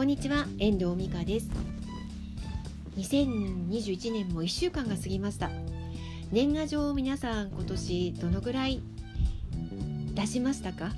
[0.00, 1.50] こんにちは遠藤美香です。
[2.96, 5.50] 2021年も1週間が過ぎました。
[6.32, 8.80] 年賀状を皆さん今年どのぐらい
[10.14, 10.92] 出しましたか？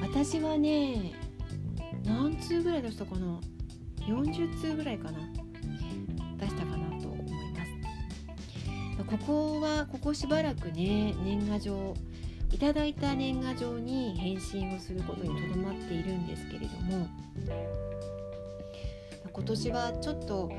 [0.00, 1.12] 私はね
[2.06, 3.38] 何通ぐらい出したかな
[4.06, 5.18] ？40通ぐらいかな。
[6.38, 9.04] 出したかなと思います。
[9.10, 11.94] ここはここしばらくね年賀状
[12.54, 17.08] いただいた年賀状に返信をすることにとどまっているんですけれども
[19.32, 20.52] 今年はちょっと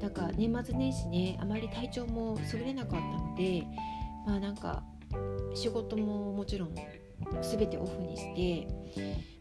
[0.00, 3.64] なんか年末年始ねあまり体調も優れなかったので
[4.26, 4.82] まあなんか
[5.54, 8.66] 仕事ももちろん全てオフにして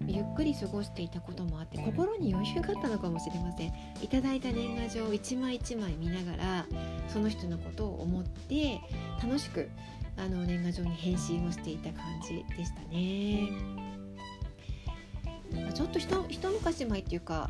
[0.05, 3.73] ゆっくり過ごしていたこともあって心に余裕があったのかもしれません。
[4.01, 6.65] いただいた年賀状を一枚一枚見ながら
[7.07, 8.79] その人のことを思って
[9.21, 9.69] 楽しく
[10.17, 13.49] あの年賀状に返信をしていた感じでしたね。
[15.73, 17.49] ちょっと一一昔前っていうか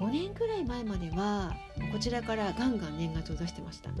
[0.00, 1.54] 5年くらい前までは
[1.92, 3.96] こちらからガンガン年賀状を出してました、ま、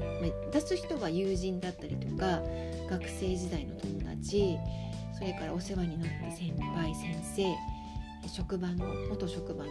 [0.52, 2.42] 出す人は友人だったりとか
[2.90, 4.56] 学生時代の友達
[5.16, 9.70] それからお世話になった先輩先生職場の元職場の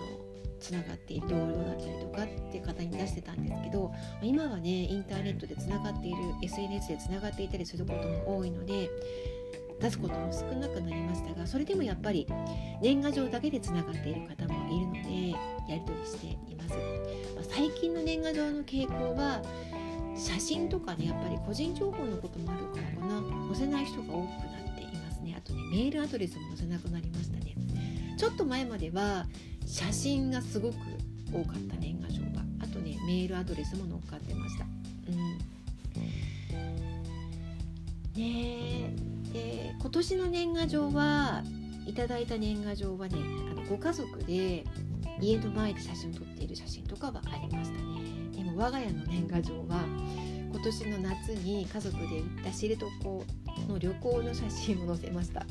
[0.61, 8.89] つながっている同僚だったりとかって方に出してたんですけど今はねインターネットでつながっている SNS でつながっていたりすることも多いので
[9.81, 12.27] 出すことも少なくなりましたがそれでもやっぱり
[12.81, 15.31] 年賀状だけでつながっている方もいるので
[15.67, 16.75] やり取りしています、
[17.35, 19.41] ま、最近の年賀状の傾向は
[20.15, 23.11] 写真とかねやっぱり個人情報のこともあるからかな。
[23.53, 25.35] 載せない人が多くなっていますね。
[25.37, 27.55] あとねメールアドレスも載せなくなりましたね。
[28.17, 29.25] ちょっと前までは
[29.71, 30.75] 写真がすごく
[31.31, 32.41] 多かった年賀状が。
[32.59, 34.65] あとねメールアドレスも載っかってました。
[34.65, 35.37] うん。
[38.21, 38.93] ね
[39.31, 41.41] で今年の年賀状は
[41.87, 43.15] いただいた年賀状はね
[43.49, 44.65] あのご家族で
[45.21, 48.01] 家の前で写真を撮っている写真とかはありましたね。
[48.35, 49.85] でも我が家の年賀状は
[50.51, 52.85] 今年の夏に家族で行った知床
[53.69, 55.45] の旅行の写真を載せました、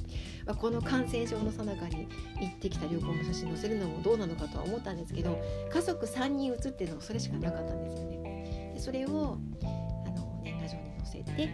[0.50, 2.08] まあ、この感染症のさなかに
[2.40, 5.40] 行ってきた旅行の写真載せるのもどうなのかとは思ったんですけど
[5.72, 8.72] 家族3人写ってるのもそれしかなかったんですよね。
[8.74, 11.48] でそれをあの年賀状に載せて、えっ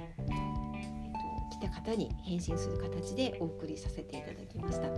[1.52, 4.88] と、来た方に返信する形でお送りさせていただきました。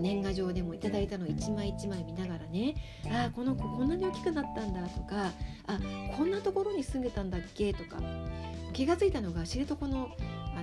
[0.00, 2.74] 年賀状でもいただいたの一枚一枚見ながらね
[3.12, 5.30] ああこの子こんなに大きくなったんだとか
[5.68, 5.78] あ
[6.16, 8.00] こんなところに住んでたんだっけとか
[8.72, 10.10] 気が付いたのが知床の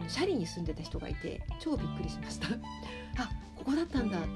[0.04, 2.48] のシャリに住んでた人がいて超びっくりしました。
[2.48, 4.30] あここだったんだって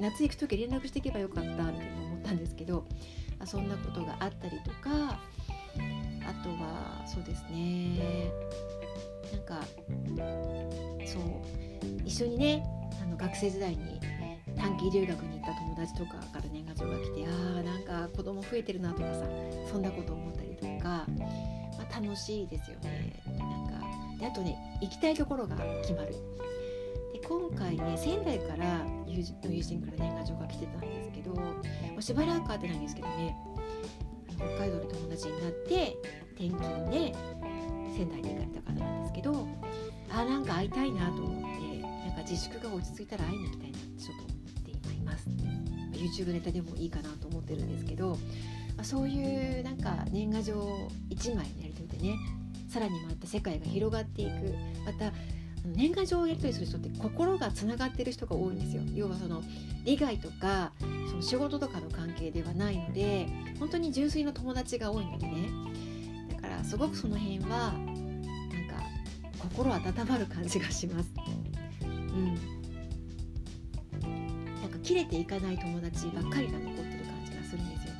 [0.00, 2.84] 夏行く時連絡していけばよかったって思ったんですけど
[3.38, 5.20] あそんなことがあったりとか
[5.74, 8.30] あとはそうですね。
[9.32, 9.66] なんか
[11.06, 11.22] そう
[12.04, 12.64] 一緒にね
[13.02, 14.00] あの学生時代に
[14.56, 19.24] 短期留学に行った友達とかから年賀状が来てあーなんか子供増えてるなとかさ
[19.70, 23.22] そんなこと思ったりとか、まあ、楽しいですよね
[24.22, 26.14] であとね行きたいところが決まる。
[27.12, 31.52] で今回ね仙台から友人の友人から年賀状が来てたんですけど、ま
[31.98, 33.36] あ、しばらく会ってないんですけどね
[34.36, 35.96] 北海道で友達になって
[36.34, 37.12] 転勤で
[37.96, 39.46] 仙台に行かれた方なんですけど
[40.10, 45.28] あなんか会いたいなと思ってなんか自粛が落ち着いたら会いに行きたいなってちょっと思っています。
[45.92, 48.18] YouTube ネタでもいいかなと思ってるんですけど、
[48.82, 52.41] そういうなんか年賀状1枚やり取りでね
[52.72, 54.30] さらにまた世界が広がっていく。
[54.86, 55.12] また
[55.64, 58.82] 年賀状をやり取りする人って心がつながってる人が多いんですよ。
[58.94, 59.42] 要はその
[59.84, 63.28] 利害とかその仕事とかの関係ではないので
[63.60, 65.50] 本当に純粋な友達が多いのでね。
[66.34, 68.24] だからすごくその辺はなん
[68.68, 68.82] か
[69.38, 71.10] 心温まる感じがします。
[71.82, 72.34] うん。
[74.62, 77.92] なんか切れていかない友達ばっかりが残ってる感じがするんですよ。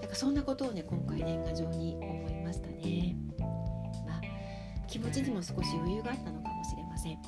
[0.00, 2.27] なんかそんなことをね今回年賀状に思い
[4.88, 7.18] 気持ちにも少し余裕があったのかもしれません。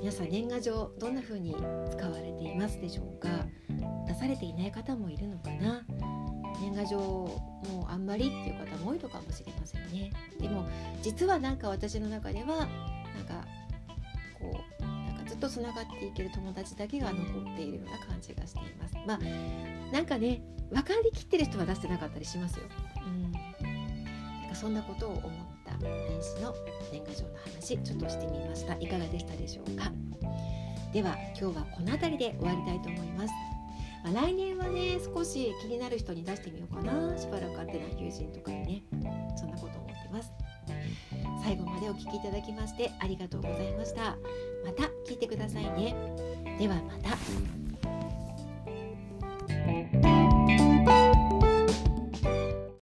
[0.00, 1.54] 皆さん年賀状どんな風に
[1.90, 3.28] 使われていますでしょうか？
[4.06, 5.84] 出されていない方もいるのかな？
[6.60, 10.10] 年賀状もあんまりっていう方も多いのかもしれませんね。
[10.40, 10.66] でも
[11.02, 13.44] 実はなんか私の中ではなんか
[14.38, 18.94] こうなんかずっとつながっていける友達だけが残っているような感じがしています。
[19.06, 19.18] まあ
[19.92, 22.64] なんかね分かりきってる人は出してなかったりしますよ、
[24.58, 25.22] そんなことを思っ
[25.64, 26.52] た年始の
[26.90, 28.74] 年賀状の話ちょっとしてみました。
[28.74, 29.92] いかがでしたでしょうか？
[30.92, 33.34] では今日はこの辺りで終わりたいと思います、
[34.04, 37.16] まあ、来年はね少し気になる人に出してみようかな。
[37.16, 38.82] しばらく会ってない友人とかにね
[39.36, 40.32] そんなこと思ってます。
[41.44, 44.16] 最後までお聴きいただきましてありがとうございました。
[44.64, 45.94] また聞いてくださいね。
[46.58, 47.16] ではまた。